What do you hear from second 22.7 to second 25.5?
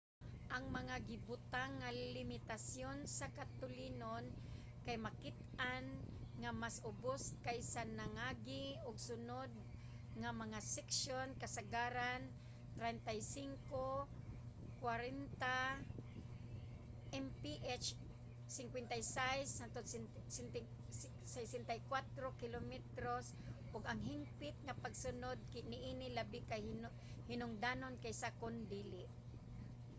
/ h— ug ang higpit nga pagsunod